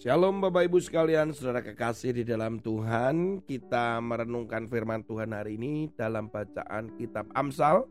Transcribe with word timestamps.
Shalom 0.00 0.40
Bapak 0.40 0.64
Ibu 0.64 0.80
sekalian, 0.80 1.28
saudara 1.36 1.60
kekasih 1.60 2.16
di 2.16 2.24
dalam 2.24 2.56
Tuhan. 2.56 3.44
Kita 3.44 4.00
merenungkan 4.00 4.64
firman 4.64 5.04
Tuhan 5.04 5.36
hari 5.36 5.60
ini 5.60 5.92
dalam 5.92 6.32
bacaan 6.32 6.96
kitab 6.96 7.28
Amsal 7.36 7.84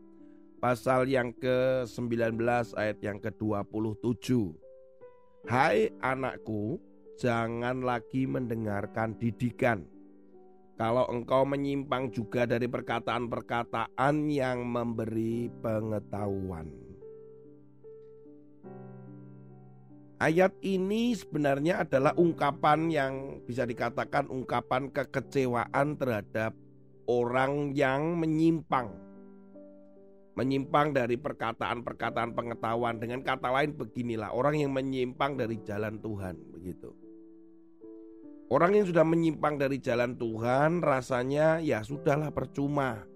pasal 0.58 1.06
yang 1.06 1.30
ke-19 1.38 2.34
ayat 2.74 2.98
yang 2.98 3.22
ke-27. 3.22 4.26
Hai 5.46 5.94
anakku, 6.02 6.82
jangan 7.14 7.86
lagi 7.86 8.26
mendengarkan 8.26 9.14
didikan. 9.14 9.86
Kalau 10.74 11.06
engkau 11.14 11.46
menyimpang 11.46 12.10
juga 12.10 12.42
dari 12.42 12.66
perkataan-perkataan 12.66 14.26
yang 14.26 14.66
memberi 14.66 15.46
pengetahuan. 15.62 16.89
Ayat 20.20 20.52
ini 20.60 21.16
sebenarnya 21.16 21.80
adalah 21.80 22.12
ungkapan 22.12 22.92
yang 22.92 23.40
bisa 23.48 23.64
dikatakan 23.64 24.28
ungkapan 24.28 24.92
kekecewaan 24.92 25.96
terhadap 25.96 26.52
orang 27.08 27.72
yang 27.72 28.20
menyimpang. 28.20 28.92
Menyimpang 30.36 30.92
dari 30.92 31.16
perkataan-perkataan 31.16 32.36
pengetahuan 32.36 33.00
dengan 33.00 33.24
kata 33.24 33.48
lain 33.48 33.72
beginilah 33.72 34.28
orang 34.36 34.60
yang 34.60 34.76
menyimpang 34.76 35.40
dari 35.40 35.56
jalan 35.64 35.96
Tuhan 36.04 36.36
begitu. 36.52 36.92
Orang 38.52 38.76
yang 38.76 38.84
sudah 38.84 39.08
menyimpang 39.08 39.56
dari 39.56 39.80
jalan 39.80 40.20
Tuhan 40.20 40.84
rasanya 40.84 41.64
ya 41.64 41.80
sudahlah 41.80 42.28
percuma. 42.28 43.08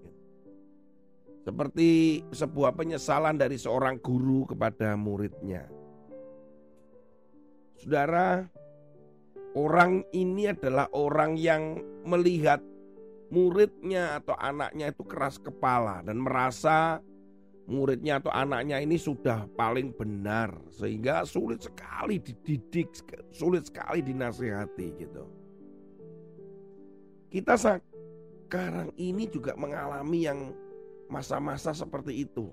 Seperti 1.44 2.24
sebuah 2.32 2.72
penyesalan 2.72 3.36
dari 3.36 3.60
seorang 3.60 4.00
guru 4.00 4.48
kepada 4.48 4.96
muridnya. 4.96 5.73
Saudara, 7.84 8.40
orang 9.52 10.08
ini 10.16 10.48
adalah 10.48 10.88
orang 10.96 11.36
yang 11.36 11.84
melihat 12.08 12.64
muridnya 13.28 14.24
atau 14.24 14.32
anaknya 14.40 14.88
itu 14.88 15.04
keras 15.04 15.36
kepala 15.36 16.00
dan 16.00 16.16
merasa 16.16 17.04
muridnya 17.68 18.24
atau 18.24 18.32
anaknya 18.32 18.80
ini 18.80 18.96
sudah 18.96 19.44
paling 19.52 19.92
benar 19.92 20.56
sehingga 20.72 21.28
sulit 21.28 21.60
sekali 21.60 22.24
dididik, 22.24 22.88
sulit 23.36 23.68
sekali 23.68 24.00
dinasehati 24.00 24.88
gitu. 25.04 25.28
Kita 27.28 27.52
sekarang 27.60 28.96
ini 28.96 29.28
juga 29.28 29.52
mengalami 29.60 30.24
yang 30.24 30.56
masa-masa 31.12 31.76
seperti 31.76 32.24
itu. 32.24 32.48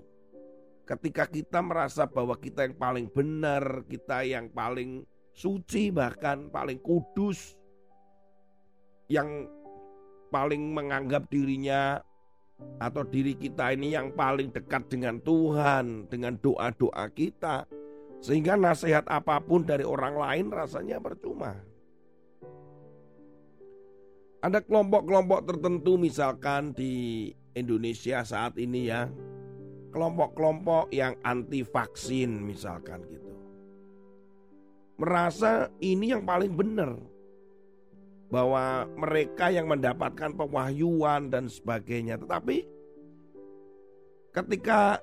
Ketika 0.84 1.24
kita 1.24 1.64
merasa 1.64 2.04
bahwa 2.04 2.36
kita 2.36 2.68
yang 2.68 2.76
paling 2.76 3.08
benar, 3.08 3.80
kita 3.88 4.28
yang 4.28 4.52
paling 4.52 5.08
suci 5.32 5.88
bahkan 5.88 6.52
paling 6.52 6.78
kudus 6.84 7.56
yang 9.08 9.48
paling 10.28 10.72
menganggap 10.72 11.28
dirinya 11.28 12.00
atau 12.78 13.02
diri 13.02 13.34
kita 13.34 13.74
ini 13.74 13.96
yang 13.96 14.14
paling 14.14 14.52
dekat 14.52 14.86
dengan 14.88 15.18
Tuhan 15.20 16.06
dengan 16.08 16.38
doa-doa 16.38 17.10
kita 17.10 17.66
sehingga 18.22 18.54
nasihat 18.54 19.02
apa 19.10 19.42
pun 19.42 19.66
dari 19.66 19.82
orang 19.82 20.14
lain 20.14 20.46
rasanya 20.54 21.02
percuma. 21.02 21.58
Ada 24.42 24.62
kelompok-kelompok 24.62 25.46
tertentu 25.46 25.98
misalkan 25.98 26.74
di 26.74 27.30
Indonesia 27.54 28.22
saat 28.26 28.58
ini 28.58 28.90
ya. 28.90 29.10
Kelompok-kelompok 29.92 30.88
yang 30.94 31.18
anti 31.20 31.60
vaksin 31.62 32.40
misalkan 32.42 33.04
gitu 33.12 33.31
merasa 34.96 35.72
ini 35.80 36.12
yang 36.12 36.24
paling 36.24 36.52
benar. 36.52 36.96
Bahwa 38.32 38.88
mereka 38.96 39.52
yang 39.52 39.68
mendapatkan 39.68 40.32
pewahyuan 40.32 41.28
dan 41.28 41.52
sebagainya. 41.52 42.16
Tetapi 42.16 42.64
ketika 44.32 44.96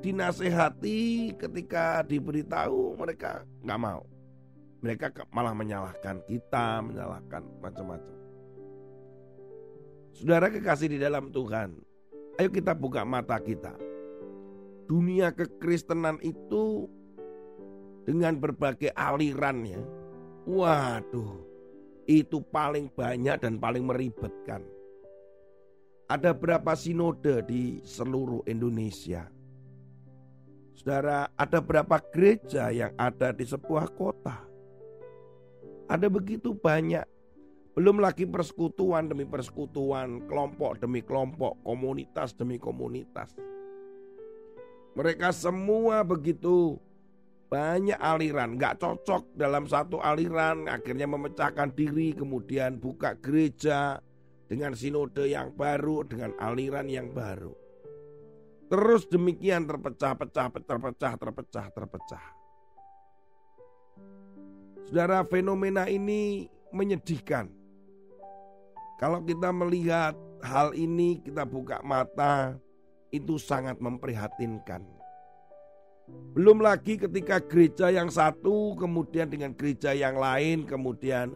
dinasehati, 0.00 1.34
ketika 1.34 2.04
diberitahu 2.06 2.94
mereka 2.94 3.42
nggak 3.64 3.80
mau. 3.80 4.04
Mereka 4.84 5.10
malah 5.34 5.56
menyalahkan 5.56 6.22
kita, 6.28 6.84
menyalahkan 6.84 7.42
macam-macam. 7.58 8.16
Saudara 10.14 10.46
kekasih 10.48 10.94
di 10.94 10.98
dalam 11.00 11.28
Tuhan, 11.34 11.76
ayo 12.38 12.48
kita 12.52 12.76
buka 12.76 13.02
mata 13.02 13.40
kita. 13.40 13.74
Dunia 14.86 15.34
kekristenan 15.34 16.22
itu 16.22 16.86
dengan 18.06 18.38
berbagai 18.38 18.94
alirannya. 18.94 19.82
Waduh, 20.46 21.42
itu 22.06 22.38
paling 22.54 22.86
banyak 22.94 23.42
dan 23.42 23.58
paling 23.58 23.82
meribetkan. 23.82 24.62
Ada 26.06 26.30
berapa 26.30 26.70
sinode 26.78 27.42
di 27.50 27.82
seluruh 27.82 28.46
Indonesia? 28.46 29.26
Saudara, 30.78 31.26
ada 31.34 31.58
berapa 31.58 31.98
gereja 32.14 32.70
yang 32.70 32.94
ada 32.94 33.34
di 33.34 33.42
sebuah 33.42 33.90
kota? 33.98 34.38
Ada 35.90 36.06
begitu 36.06 36.54
banyak. 36.54 37.02
Belum 37.74 37.98
lagi 37.98 38.22
persekutuan 38.22 39.10
demi 39.10 39.26
persekutuan, 39.26 40.22
kelompok 40.30 40.78
demi 40.78 41.02
kelompok, 41.02 41.58
komunitas 41.66 42.38
demi 42.38 42.62
komunitas. 42.62 43.34
Mereka 44.94 45.34
semua 45.34 46.06
begitu 46.06 46.78
banyak 47.46 47.98
aliran 48.02 48.58
nggak 48.58 48.82
cocok 48.82 49.38
dalam 49.38 49.70
satu 49.70 50.02
aliran. 50.02 50.66
Akhirnya 50.66 51.06
memecahkan 51.06 51.70
diri 51.74 52.10
kemudian 52.14 52.82
buka 52.82 53.14
gereja 53.22 54.02
dengan 54.50 54.74
sinode 54.74 55.30
yang 55.30 55.54
baru 55.54 56.02
dengan 56.06 56.34
aliran 56.42 56.90
yang 56.90 57.10
baru. 57.14 57.54
Terus 58.66 59.06
demikian 59.06 59.62
terpecah-pecah 59.70 60.46
terpecah 60.66 61.12
terpecah 61.14 61.66
terpecah. 61.70 62.24
Saudara 64.90 65.22
fenomena 65.26 65.86
ini 65.86 66.50
menyedihkan. 66.74 67.50
Kalau 68.98 69.22
kita 69.22 69.54
melihat 69.54 70.18
hal 70.42 70.74
ini 70.74 71.22
kita 71.22 71.46
buka 71.46 71.78
mata 71.86 72.58
itu 73.14 73.38
sangat 73.38 73.78
memprihatinkan 73.78 74.95
belum 76.06 76.62
lagi 76.62 76.94
ketika 77.00 77.42
gereja 77.42 77.90
yang 77.90 78.06
satu 78.12 78.78
kemudian 78.78 79.26
dengan 79.26 79.50
gereja 79.58 79.90
yang 79.90 80.14
lain 80.14 80.62
kemudian 80.62 81.34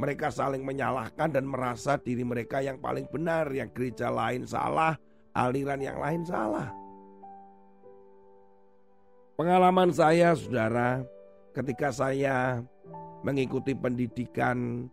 mereka 0.00 0.32
saling 0.32 0.64
menyalahkan 0.64 1.28
dan 1.28 1.44
merasa 1.44 2.00
diri 2.00 2.24
mereka 2.24 2.64
yang 2.64 2.80
paling 2.80 3.04
benar, 3.12 3.52
yang 3.52 3.68
gereja 3.68 4.08
lain 4.08 4.48
salah, 4.48 4.96
aliran 5.36 5.76
yang 5.76 6.00
lain 6.00 6.24
salah. 6.24 6.72
Pengalaman 9.36 9.92
saya, 9.92 10.32
saudara, 10.32 11.04
ketika 11.52 11.92
saya 11.92 12.64
mengikuti 13.20 13.76
pendidikan 13.76 14.88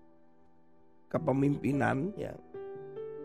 kepemimpinan 1.07 2.11
ya, 2.19 2.35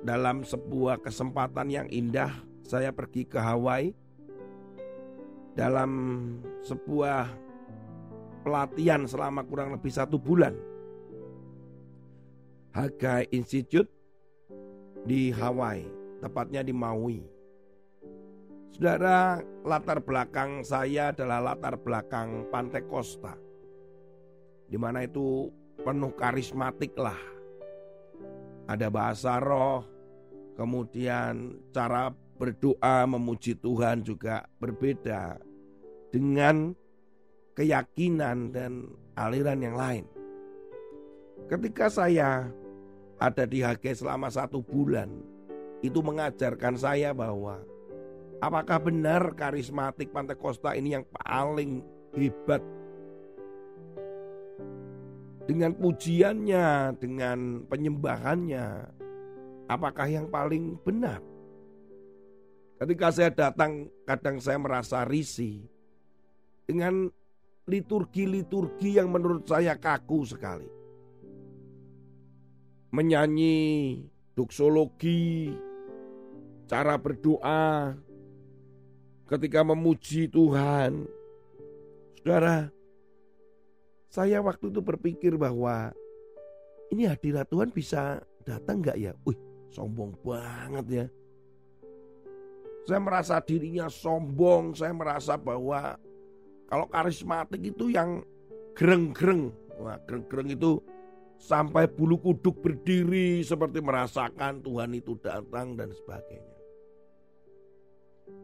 dalam 0.07 0.47
sebuah 0.47 1.03
kesempatan 1.03 1.67
yang 1.67 1.91
indah, 1.91 2.31
saya 2.63 2.95
pergi 2.95 3.27
ke 3.27 3.43
Hawaii 3.43 3.91
dalam 5.53 5.91
sebuah 6.65 7.29
pelatihan 8.43 9.05
selama 9.05 9.45
kurang 9.45 9.77
lebih 9.77 9.93
satu 9.93 10.17
bulan. 10.17 10.57
Hagai 12.73 13.29
Institute 13.37 13.89
di 15.05 15.29
Hawaii, 15.29 15.85
tepatnya 16.25 16.65
di 16.65 16.73
Maui. 16.73 17.21
Saudara, 18.73 19.37
latar 19.61 20.01
belakang 20.01 20.65
saya 20.65 21.13
adalah 21.13 21.53
latar 21.53 21.77
belakang 21.77 22.49
Pantai 22.49 22.89
Costa. 22.89 23.37
Di 24.65 24.81
mana 24.81 25.05
itu 25.05 25.53
penuh 25.85 26.17
karismatik 26.17 26.97
lah. 26.97 27.21
Ada 28.65 28.89
bahasa 28.89 29.37
roh, 29.37 29.85
kemudian 30.57 31.61
cara 31.77 32.09
berdoa 32.43 33.07
memuji 33.07 33.55
Tuhan 33.55 34.03
juga 34.03 34.43
berbeda 34.59 35.39
dengan 36.11 36.75
keyakinan 37.55 38.51
dan 38.51 38.91
aliran 39.15 39.63
yang 39.63 39.79
lain. 39.79 40.05
Ketika 41.47 41.87
saya 41.87 42.51
ada 43.23 43.47
di 43.47 43.63
HG 43.63 44.03
selama 44.03 44.27
satu 44.27 44.59
bulan, 44.59 45.23
itu 45.87 46.03
mengajarkan 46.03 46.75
saya 46.75 47.15
bahwa 47.15 47.63
apakah 48.43 48.91
benar 48.91 49.39
karismatik 49.39 50.11
Pantai 50.11 50.35
Costa 50.35 50.75
ini 50.75 50.99
yang 50.99 51.07
paling 51.15 51.79
hebat 52.19 52.63
dengan 55.47 55.79
pujiannya, 55.79 56.99
dengan 56.99 57.63
penyembahannya, 57.71 58.67
apakah 59.71 60.11
yang 60.11 60.27
paling 60.27 60.75
benar? 60.83 61.32
Ketika 62.83 63.15
saya 63.15 63.31
datang, 63.31 63.87
kadang 64.03 64.43
saya 64.43 64.59
merasa 64.59 65.07
risih 65.07 65.63
dengan 66.67 67.07
liturgi-liturgi 67.71 68.99
yang 68.99 69.07
menurut 69.07 69.47
saya 69.47 69.79
kaku 69.79 70.27
sekali. 70.27 70.67
menyanyi 72.93 73.97
doksologi, 74.37 75.55
cara 76.69 76.99
berdoa, 77.01 77.97
ketika 79.31 79.65
memuji 79.65 80.29
Tuhan. 80.29 81.09
Saudara, 82.21 82.69
saya 84.13 84.45
waktu 84.45 84.69
itu 84.69 84.85
berpikir 84.85 85.41
bahwa 85.41 85.95
ini 86.93 87.09
hadirat 87.09 87.49
Tuhan 87.49 87.73
bisa 87.73 88.21
datang 88.45 88.85
nggak 88.85 88.99
ya? 89.01 89.17
Wih, 89.25 89.39
sombong 89.73 90.13
banget 90.21 90.87
ya. 90.91 91.07
Saya 92.83 92.99
merasa 92.99 93.39
dirinya 93.39 93.87
sombong, 93.87 94.75
saya 94.75 94.91
merasa 94.91 95.39
bahwa 95.39 95.95
kalau 96.67 96.87
karismatik 96.91 97.63
itu 97.63 97.95
yang 97.95 98.27
gereng-gereng. 98.75 99.55
Wah, 99.79 99.99
gereng-gereng 100.03 100.51
itu 100.59 100.83
sampai 101.39 101.87
bulu 101.87 102.19
kuduk 102.19 102.59
berdiri 102.59 103.43
seperti 103.47 103.79
merasakan 103.79 104.63
Tuhan 104.63 104.91
itu 104.99 105.15
datang 105.23 105.79
dan 105.79 105.95
sebagainya. 105.95 106.59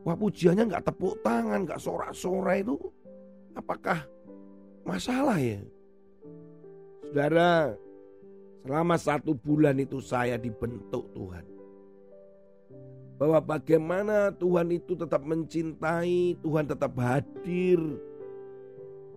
Wah 0.06 0.14
pujiannya 0.14 0.70
nggak 0.70 0.87
tepuk 0.87 1.19
tangan, 1.26 1.67
nggak 1.67 1.82
sorak-sorai 1.82 2.62
itu 2.62 2.79
apakah 3.58 4.06
masalah 4.87 5.38
ya? 5.43 5.58
Saudara, 7.02 7.75
selama 8.62 8.96
satu 9.00 9.35
bulan 9.35 9.82
itu 9.82 9.99
saya 9.99 10.38
dibentuk 10.38 11.11
Tuhan 11.17 11.57
bahwa 13.19 13.43
bagaimana 13.43 14.31
Tuhan 14.38 14.70
itu 14.70 14.94
tetap 14.94 15.26
mencintai, 15.26 16.38
Tuhan 16.38 16.70
tetap 16.70 16.94
hadir, 17.03 17.82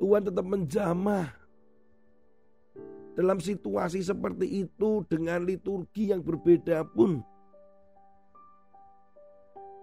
Tuhan 0.02 0.26
tetap 0.26 0.42
menjamah. 0.42 1.30
Dalam 3.14 3.38
situasi 3.38 4.02
seperti 4.02 4.66
itu 4.66 5.06
dengan 5.06 5.46
liturgi 5.46 6.10
yang 6.10 6.24
berbeda 6.24 6.82
pun 6.96 7.22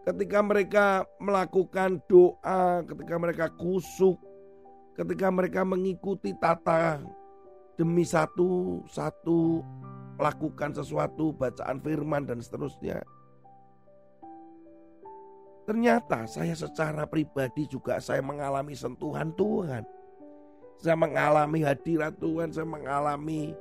ketika 0.09 0.41
mereka 0.41 0.87
melakukan 1.21 2.00
doa, 2.09 2.82
ketika 2.88 3.14
mereka 3.21 3.47
kusuk, 3.53 4.17
ketika 4.97 5.29
mereka 5.29 5.61
mengikuti 5.62 6.32
tata 6.41 7.05
demi 7.76 8.03
satu 8.03 8.82
satu 8.88 9.62
lakukan 10.17 10.73
sesuatu 10.73 11.31
bacaan 11.37 11.79
firman 11.85 12.25
dan 12.26 12.41
seterusnya 12.41 13.05
Ternyata 15.69 16.25
saya 16.25 16.56
secara 16.56 17.05
pribadi 17.05 17.69
juga 17.69 18.00
saya 18.00 18.25
mengalami 18.25 18.73
sentuhan 18.73 19.29
Tuhan. 19.37 19.85
Saya 20.81 20.97
mengalami 20.97 21.61
hadirat 21.61 22.17
Tuhan, 22.17 22.49
saya 22.49 22.65
mengalami 22.65 23.53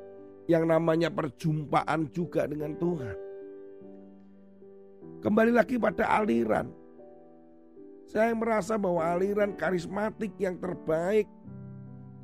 yang 0.48 0.63
namanya 0.63 1.12
perjumpaan 1.12 2.07
juga 2.15 2.48
dengan 2.48 2.80
Tuhan. 2.80 3.15
Kembali 5.19 5.51
lagi 5.51 5.75
pada 5.75 6.07
aliran. 6.07 6.71
Saya 8.07 8.31
merasa 8.31 8.80
bahwa 8.80 9.03
aliran 9.03 9.51
karismatik 9.60 10.31
yang 10.39 10.56
terbaik 10.63 11.27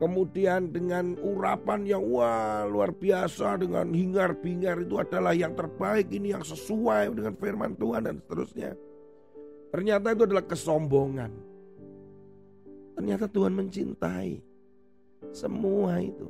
Kemudian 0.04 0.74
dengan 0.74 1.16
urapan 1.22 1.88
yang 1.88 2.04
wah 2.12 2.68
luar 2.68 2.92
biasa 2.92 3.56
dengan 3.56 3.88
hingar 3.96 4.36
bingar 4.36 4.84
itu 4.84 5.00
adalah 5.00 5.32
yang 5.32 5.56
terbaik 5.56 6.12
ini 6.12 6.36
yang 6.36 6.44
sesuai 6.44 7.14
dengan 7.14 7.38
firman 7.40 7.78
Tuhan 7.80 8.12
dan 8.12 8.20
seterusnya. 8.20 8.76
Ternyata 9.74 10.14
itu 10.14 10.24
adalah 10.30 10.46
kesombongan. 10.46 11.34
Ternyata 12.94 13.26
Tuhan 13.26 13.58
mencintai 13.58 14.38
semua 15.34 15.98
itu. 15.98 16.30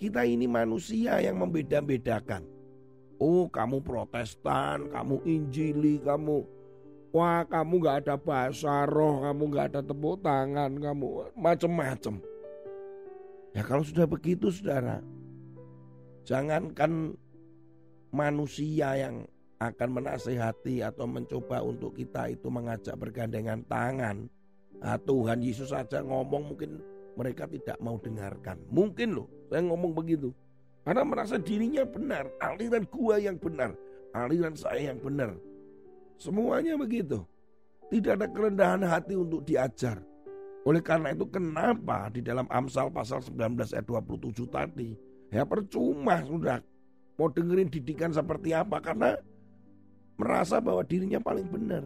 Kita 0.00 0.24
ini 0.24 0.48
manusia 0.48 1.20
yang 1.20 1.36
membeda-bedakan. 1.36 2.48
Oh 3.20 3.44
kamu 3.52 3.84
protestan, 3.84 4.88
kamu 4.88 5.20
injili, 5.28 6.00
kamu 6.00 6.40
Wah 7.10 7.42
kamu 7.42 7.82
gak 7.82 7.96
ada 8.06 8.14
bahasa 8.14 8.86
roh, 8.86 9.26
kamu 9.26 9.42
gak 9.50 9.66
ada 9.74 9.80
tepuk 9.82 10.22
tangan, 10.22 10.70
kamu 10.78 11.34
macem-macem. 11.34 12.22
Ya 13.50 13.66
kalau 13.66 13.82
sudah 13.82 14.06
begitu 14.06 14.46
saudara, 14.54 15.02
jangankan 16.22 17.18
manusia 18.14 18.94
yang 18.94 19.26
akan 19.60 19.88
menasehati 20.00 20.80
atau 20.80 21.04
mencoba 21.04 21.60
untuk 21.60 21.92
kita 21.92 22.32
itu 22.32 22.48
mengajak 22.48 22.96
bergandengan 22.96 23.60
tangan. 23.68 24.24
Nah, 24.80 24.96
Tuhan 25.04 25.44
Yesus 25.44 25.76
saja 25.76 26.00
ngomong 26.00 26.56
mungkin 26.56 26.80
mereka 27.12 27.44
tidak 27.44 27.76
mau 27.84 28.00
dengarkan. 28.00 28.56
Mungkin 28.72 29.20
loh 29.20 29.28
saya 29.52 29.60
ngomong 29.68 29.92
begitu. 29.92 30.32
Karena 30.80 31.04
merasa 31.04 31.36
dirinya 31.36 31.84
benar, 31.84 32.32
aliran 32.40 32.88
gua 32.88 33.20
yang 33.20 33.36
benar, 33.36 33.76
aliran 34.16 34.56
saya 34.56 34.88
yang 34.88 34.96
benar. 34.96 35.36
Semuanya 36.16 36.80
begitu. 36.80 37.20
Tidak 37.92 38.16
ada 38.16 38.32
kerendahan 38.32 38.80
hati 38.88 39.12
untuk 39.12 39.44
diajar. 39.44 40.00
Oleh 40.64 40.80
karena 40.80 41.12
itu 41.12 41.28
kenapa 41.28 42.08
di 42.08 42.24
dalam 42.24 42.48
Amsal 42.48 42.88
pasal 42.88 43.20
19 43.20 43.76
ayat 43.76 43.84
27 43.84 44.48
tadi. 44.48 44.96
Ya 45.28 45.44
percuma 45.44 46.24
sudah 46.24 46.64
mau 47.20 47.28
dengerin 47.28 47.68
didikan 47.68 48.12
seperti 48.12 48.56
apa. 48.56 48.80
Karena 48.80 49.16
merasa 50.20 50.60
bahwa 50.60 50.84
dirinya 50.84 51.16
paling 51.16 51.48
benar. 51.48 51.84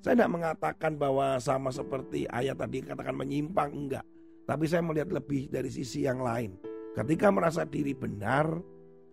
Saya 0.00 0.16
tidak 0.16 0.32
mengatakan 0.32 0.96
bahwa 0.96 1.36
sama 1.40 1.72
seperti 1.72 2.28
ayat 2.28 2.56
tadi 2.56 2.84
katakan 2.84 3.16
menyimpang 3.16 3.72
enggak. 3.72 4.04
Tapi 4.44 4.64
saya 4.68 4.84
melihat 4.84 5.12
lebih 5.12 5.48
dari 5.48 5.68
sisi 5.68 6.04
yang 6.04 6.20
lain. 6.20 6.56
Ketika 6.96 7.28
merasa 7.28 7.68
diri 7.68 7.92
benar, 7.92 8.48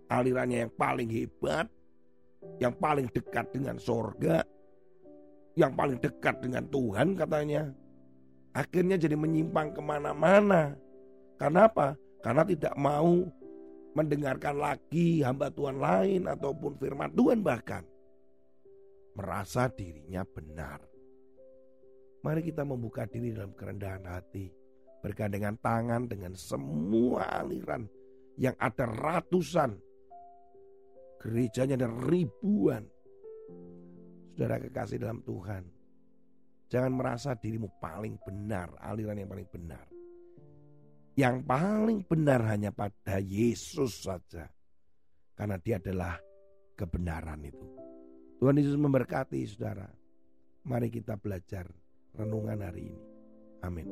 alirannya 0.07 0.67
yang 0.67 0.73
paling 0.79 1.11
hebat, 1.11 1.67
yang 2.63 2.71
paling 2.75 3.11
dekat 3.11 3.51
dengan 3.51 3.75
sorga, 3.77 4.43
yang 5.59 5.75
paling 5.75 5.99
dekat 5.99 6.39
dengan 6.39 6.63
Tuhan 6.71 7.19
katanya. 7.19 7.63
Akhirnya 8.55 8.97
jadi 8.97 9.13
menyimpang 9.13 9.75
ke 9.75 9.81
mana-mana. 9.83 10.73
Karena 11.37 11.69
apa? 11.69 11.93
Karena 12.25 12.41
tidak 12.47 12.73
mau 12.73 13.27
mendengarkan 13.93 14.55
lagi 14.57 15.21
hamba 15.21 15.49
Tuhan 15.53 15.77
lain 15.77 16.21
ataupun 16.29 16.77
firman 16.77 17.09
Tuhan 17.13 17.41
bahkan 17.41 17.81
merasa 19.17 19.65
dirinya 19.73 20.21
benar. 20.21 20.79
Mari 22.21 22.45
kita 22.45 22.61
membuka 22.61 23.09
diri 23.09 23.33
dalam 23.33 23.57
kerendahan 23.57 24.05
hati, 24.05 24.53
bergandengan 25.01 25.57
tangan 25.57 26.05
dengan 26.05 26.37
semua 26.37 27.41
aliran 27.41 27.89
yang 28.37 28.53
ada 28.61 28.85
ratusan, 28.85 29.73
gerejanya 31.17 31.81
ada 31.81 31.89
ribuan. 31.89 32.85
Saudara 34.37 34.61
kekasih 34.61 35.01
dalam 35.01 35.25
Tuhan, 35.25 35.65
jangan 36.69 36.93
merasa 36.93 37.33
dirimu 37.33 37.73
paling 37.81 38.21
benar, 38.21 38.69
aliran 38.77 39.17
yang 39.17 39.29
paling 39.33 39.49
benar. 39.49 39.85
Yang 41.17 41.37
paling 41.49 41.99
benar 42.05 42.45
hanya 42.45 42.69
pada 42.69 43.17
Yesus 43.17 44.05
saja, 44.05 44.45
karena 45.33 45.57
Dia 45.57 45.81
adalah 45.81 46.21
kebenaran 46.77 47.41
itu. 47.41 47.86
Tuhan 48.37 48.61
Yesus 48.61 48.77
memberkati 48.77 49.41
saudara. 49.49 49.89
Mari 50.67 50.93
kita 50.93 51.17
belajar 51.17 51.65
renungan 52.13 52.59
hari 52.61 52.93
ini. 52.93 53.03
Amin. 53.65 53.87